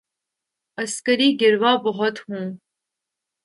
عسکری 0.77 1.29
گروہ 1.41 1.73
بہت 1.85 2.15
ہوں۔ 2.19 2.45